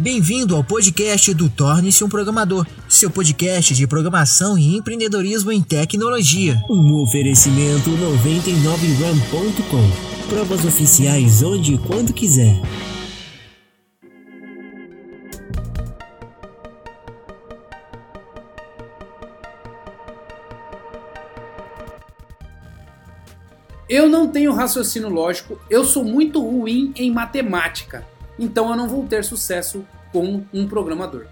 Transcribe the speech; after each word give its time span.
Bem-vindo 0.00 0.54
ao 0.54 0.62
podcast 0.62 1.34
do 1.34 1.50
Torne-se 1.50 2.04
um 2.04 2.08
Programador, 2.08 2.64
seu 2.88 3.10
podcast 3.10 3.74
de 3.74 3.84
programação 3.84 4.56
e 4.56 4.76
empreendedorismo 4.76 5.50
em 5.50 5.60
tecnologia. 5.60 6.54
Um 6.70 7.02
oferecimento 7.02 7.90
99ram.com. 7.90 10.28
Provas 10.28 10.64
oficiais 10.64 11.42
onde 11.42 11.74
e 11.74 11.78
quando 11.78 12.12
quiser. 12.12 12.54
Eu 23.88 24.08
não 24.08 24.28
tenho 24.28 24.54
raciocínio 24.54 25.08
lógico, 25.08 25.60
eu 25.68 25.84
sou 25.84 26.04
muito 26.04 26.40
ruim 26.40 26.92
em 26.94 27.10
matemática, 27.10 28.06
então 28.38 28.70
eu 28.70 28.76
não 28.76 28.88
vou 28.88 29.06
ter 29.06 29.24
sucesso 29.24 29.84
com 30.12 30.42
um 30.52 30.68
programador. 30.68 31.26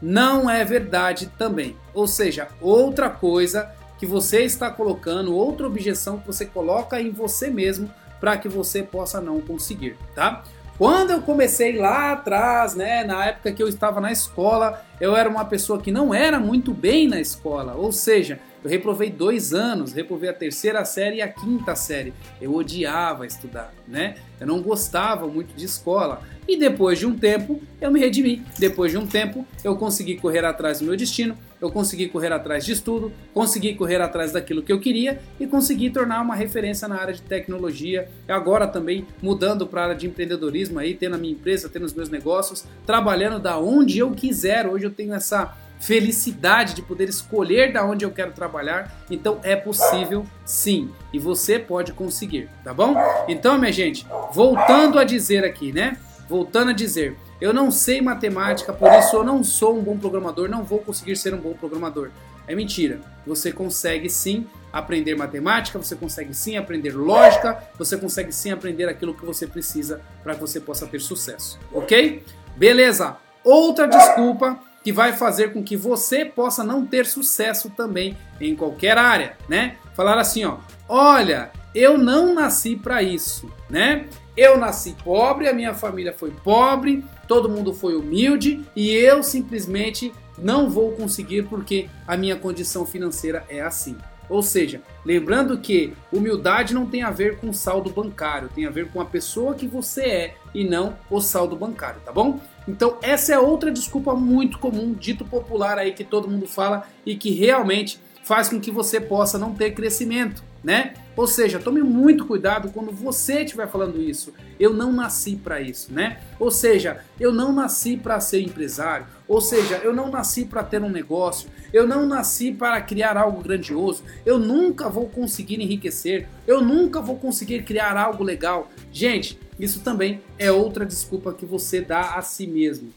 Não 0.00 0.50
é 0.50 0.64
verdade 0.64 1.30
também. 1.38 1.76
Ou 1.94 2.06
seja, 2.06 2.48
outra 2.60 3.08
coisa 3.08 3.70
que 3.98 4.06
você 4.06 4.42
está 4.42 4.70
colocando, 4.70 5.34
outra 5.34 5.66
objeção 5.66 6.18
que 6.18 6.26
você 6.26 6.44
coloca 6.44 7.00
em 7.00 7.10
você 7.10 7.48
mesmo 7.48 7.90
para 8.20 8.36
que 8.36 8.48
você 8.48 8.82
possa 8.82 9.20
não 9.20 9.40
conseguir, 9.40 9.96
tá? 10.14 10.42
Quando 10.76 11.12
eu 11.12 11.22
comecei 11.22 11.78
lá 11.78 12.12
atrás, 12.12 12.74
né, 12.74 13.04
na 13.04 13.26
época 13.26 13.52
que 13.52 13.62
eu 13.62 13.68
estava 13.68 14.00
na 14.00 14.10
escola, 14.10 14.84
eu 15.00 15.14
era 15.14 15.28
uma 15.28 15.44
pessoa 15.44 15.78
que 15.78 15.92
não 15.92 16.12
era 16.12 16.40
muito 16.40 16.74
bem 16.74 17.06
na 17.06 17.20
escola, 17.20 17.74
ou 17.74 17.92
seja, 17.92 18.40
eu 18.64 18.70
reprovei 18.70 19.10
dois 19.10 19.52
anos, 19.52 19.92
reprovei 19.92 20.30
a 20.30 20.32
terceira 20.32 20.82
série 20.86 21.16
e 21.16 21.22
a 21.22 21.28
quinta 21.28 21.76
série. 21.76 22.14
Eu 22.40 22.54
odiava 22.54 23.26
estudar, 23.26 23.74
né? 23.86 24.14
Eu 24.40 24.46
não 24.46 24.62
gostava 24.62 25.28
muito 25.28 25.54
de 25.54 25.66
escola. 25.66 26.22
E 26.48 26.56
depois 26.56 26.98
de 26.98 27.06
um 27.06 27.16
tempo, 27.16 27.60
eu 27.78 27.90
me 27.90 28.00
redimi. 28.00 28.42
Depois 28.58 28.90
de 28.90 28.96
um 28.96 29.06
tempo, 29.06 29.46
eu 29.62 29.76
consegui 29.76 30.16
correr 30.16 30.44
atrás 30.46 30.78
do 30.78 30.86
meu 30.86 30.96
destino, 30.96 31.36
eu 31.60 31.70
consegui 31.70 32.08
correr 32.08 32.32
atrás 32.32 32.64
de 32.64 32.72
estudo, 32.72 33.12
consegui 33.32 33.74
correr 33.74 34.00
atrás 34.00 34.32
daquilo 34.32 34.62
que 34.62 34.72
eu 34.72 34.80
queria 34.80 35.20
e 35.38 35.46
consegui 35.46 35.90
tornar 35.90 36.20
uma 36.20 36.34
referência 36.34 36.88
na 36.88 36.98
área 36.98 37.14
de 37.14 37.22
tecnologia. 37.22 38.08
Agora 38.26 38.66
também 38.66 39.06
mudando 39.22 39.66
para 39.66 39.80
a 39.80 39.84
área 39.84 39.96
de 39.96 40.06
empreendedorismo 40.06 40.78
aí, 40.78 40.94
tendo 40.94 41.16
a 41.16 41.18
minha 41.18 41.32
empresa, 41.32 41.68
tendo 41.68 41.84
os 41.84 41.94
meus 41.94 42.08
negócios, 42.08 42.64
trabalhando 42.86 43.38
da 43.38 43.58
onde 43.58 43.98
eu 43.98 44.10
quiser. 44.10 44.66
Hoje 44.66 44.86
eu 44.86 44.90
tenho 44.90 45.14
essa 45.14 45.54
felicidade 45.78 46.74
de 46.74 46.82
poder 46.82 47.08
escolher 47.08 47.72
da 47.72 47.84
onde 47.84 48.04
eu 48.04 48.10
quero 48.10 48.32
trabalhar. 48.32 49.04
Então 49.10 49.38
é 49.42 49.54
possível 49.54 50.24
sim, 50.44 50.90
e 51.12 51.18
você 51.18 51.58
pode 51.58 51.92
conseguir, 51.92 52.48
tá 52.62 52.72
bom? 52.72 52.94
Então, 53.28 53.58
minha 53.58 53.72
gente, 53.72 54.06
voltando 54.32 54.98
a 54.98 55.04
dizer 55.04 55.44
aqui, 55.44 55.72
né? 55.72 55.96
Voltando 56.28 56.70
a 56.70 56.74
dizer, 56.74 57.16
eu 57.40 57.52
não 57.52 57.70
sei 57.70 58.00
matemática, 58.00 58.72
por 58.72 58.90
isso 58.92 59.16
eu 59.16 59.24
não 59.24 59.44
sou 59.44 59.76
um 59.76 59.82
bom 59.82 59.98
programador, 59.98 60.48
não 60.48 60.64
vou 60.64 60.78
conseguir 60.78 61.16
ser 61.16 61.34
um 61.34 61.38
bom 61.38 61.52
programador. 61.52 62.10
É 62.46 62.54
mentira. 62.54 63.00
Você 63.26 63.52
consegue 63.52 64.08
sim 64.08 64.46
aprender 64.72 65.14
matemática, 65.14 65.78
você 65.78 65.94
consegue 65.94 66.34
sim 66.34 66.56
aprender 66.56 66.90
lógica, 66.92 67.62
você 67.78 67.96
consegue 67.96 68.32
sim 68.32 68.50
aprender 68.50 68.88
aquilo 68.88 69.14
que 69.14 69.24
você 69.24 69.46
precisa 69.46 70.00
para 70.22 70.34
que 70.34 70.40
você 70.40 70.60
possa 70.60 70.86
ter 70.86 71.00
sucesso, 71.00 71.58
ok? 71.72 72.24
Beleza. 72.56 73.16
Outra 73.44 73.86
desculpa 73.86 74.58
que 74.84 74.92
vai 74.92 75.14
fazer 75.14 75.54
com 75.54 75.64
que 75.64 75.76
você 75.76 76.26
possa 76.26 76.62
não 76.62 76.84
ter 76.84 77.06
sucesso 77.06 77.70
também 77.70 78.16
em 78.38 78.54
qualquer 78.54 78.98
área, 78.98 79.36
né? 79.48 79.76
Falar 79.96 80.18
assim, 80.18 80.44
ó, 80.44 80.58
olha, 80.86 81.50
eu 81.74 81.96
não 81.96 82.34
nasci 82.34 82.76
para 82.76 83.02
isso, 83.02 83.50
né? 83.68 84.04
Eu 84.36 84.58
nasci 84.58 84.94
pobre, 85.02 85.48
a 85.48 85.54
minha 85.54 85.72
família 85.72 86.12
foi 86.12 86.30
pobre, 86.30 87.02
todo 87.26 87.48
mundo 87.48 87.72
foi 87.72 87.96
humilde 87.96 88.62
e 88.76 88.90
eu 88.90 89.22
simplesmente 89.22 90.12
não 90.36 90.68
vou 90.68 90.92
conseguir 90.92 91.44
porque 91.44 91.88
a 92.06 92.16
minha 92.16 92.36
condição 92.36 92.84
financeira 92.84 93.44
é 93.48 93.62
assim. 93.62 93.96
Ou 94.28 94.42
seja, 94.42 94.82
lembrando 95.04 95.58
que 95.58 95.92
humildade 96.12 96.74
não 96.74 96.86
tem 96.86 97.02
a 97.02 97.10
ver 97.10 97.38
com 97.38 97.52
saldo 97.52 97.90
bancário, 97.90 98.48
tem 98.54 98.66
a 98.66 98.70
ver 98.70 98.88
com 98.90 99.00
a 99.00 99.04
pessoa 99.04 99.54
que 99.54 99.66
você 99.66 100.02
é 100.02 100.34
e 100.54 100.64
não 100.64 100.96
o 101.10 101.20
saldo 101.20 101.56
bancário, 101.56 102.00
tá 102.04 102.12
bom? 102.12 102.40
Então 102.66 102.98
essa 103.02 103.34
é 103.34 103.38
outra 103.38 103.70
desculpa 103.70 104.14
muito 104.14 104.58
comum, 104.58 104.92
dito 104.92 105.24
popular 105.24 105.78
aí 105.78 105.92
que 105.92 106.04
todo 106.04 106.28
mundo 106.28 106.46
fala 106.46 106.84
e 107.04 107.16
que 107.16 107.30
realmente 107.30 108.00
faz 108.22 108.48
com 108.48 108.58
que 108.58 108.70
você 108.70 109.00
possa 109.00 109.38
não 109.38 109.54
ter 109.54 109.72
crescimento, 109.72 110.42
né? 110.62 110.94
Ou 111.16 111.26
seja, 111.26 111.58
tome 111.58 111.80
muito 111.82 112.26
cuidado 112.26 112.70
quando 112.70 112.90
você 112.90 113.42
estiver 113.42 113.68
falando 113.68 114.00
isso. 114.00 114.32
Eu 114.58 114.72
não 114.72 114.92
nasci 114.92 115.36
para 115.36 115.60
isso, 115.60 115.92
né? 115.92 116.20
Ou 116.38 116.50
seja, 116.50 117.00
eu 117.20 117.32
não 117.32 117.52
nasci 117.52 117.96
para 117.96 118.18
ser 118.20 118.40
empresário. 118.40 119.06
Ou 119.28 119.40
seja, 119.40 119.76
eu 119.76 119.94
não 119.94 120.10
nasci 120.10 120.44
para 120.44 120.64
ter 120.64 120.82
um 120.82 120.90
negócio. 120.90 121.48
Eu 121.72 121.86
não 121.86 122.06
nasci 122.06 122.52
para 122.52 122.80
criar 122.80 123.16
algo 123.16 123.42
grandioso. 123.42 124.02
Eu 124.26 124.38
nunca 124.38 124.88
vou 124.88 125.08
conseguir 125.08 125.60
enriquecer. 125.60 126.28
Eu 126.46 126.60
nunca 126.60 127.00
vou 127.00 127.16
conseguir 127.16 127.62
criar 127.62 127.96
algo 127.96 128.24
legal. 128.24 128.70
Gente, 128.92 129.38
isso 129.58 129.80
também 129.80 130.20
é 130.38 130.50
outra 130.50 130.84
desculpa 130.84 131.32
que 131.32 131.46
você 131.46 131.80
dá 131.80 132.14
a 132.14 132.22
si 132.22 132.46
mesmo. 132.46 132.92